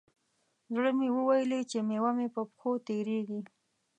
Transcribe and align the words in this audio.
زوی 0.73 0.91
مې 0.97 1.07
وویلې، 1.17 1.59
چې 1.71 1.77
میوه 1.87 2.11
مې 2.17 2.27
په 2.35 2.41
پښو 2.49 2.71
تېرېږي. 2.87 3.39